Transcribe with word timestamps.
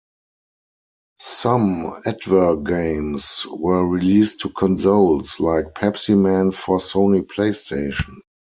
Some 1.19 2.01
advergames 2.07 3.45
were 3.55 3.85
released 3.87 4.39
to 4.39 4.49
consoles, 4.49 5.39
like 5.39 5.75
Pepsiman 5.75 6.55
for 6.55 6.79
Sony 6.79 7.21
PlayStation. 7.21 8.15